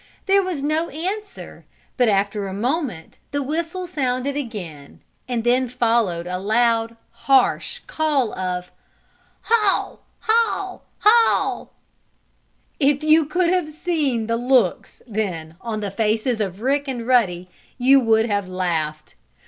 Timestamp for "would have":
17.99-18.47